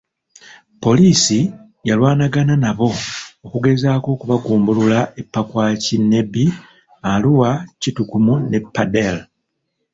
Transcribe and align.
Poliisi 0.83 1.39
yalwanagana 1.89 2.53
nabo 2.63 2.89
okugezaako 3.45 4.07
okubagumbulula 4.15 4.99
e 5.21 5.23
Pakwach, 5.33 5.85
Nebbi, 6.11 6.45
Arua, 7.11 7.49
Kitgum 7.81 8.25
ne 8.49 8.59
Pader. 8.75 9.15